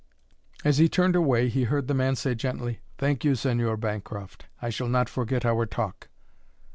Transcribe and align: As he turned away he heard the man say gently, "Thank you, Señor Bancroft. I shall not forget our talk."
As 0.65 0.79
he 0.79 0.89
turned 0.89 1.15
away 1.15 1.47
he 1.47 1.65
heard 1.65 1.87
the 1.87 1.93
man 1.93 2.15
say 2.15 2.33
gently, 2.33 2.79
"Thank 2.97 3.23
you, 3.23 3.33
Señor 3.33 3.79
Bancroft. 3.79 4.47
I 4.59 4.71
shall 4.71 4.87
not 4.89 5.09
forget 5.09 5.45
our 5.45 5.67
talk." 5.67 6.07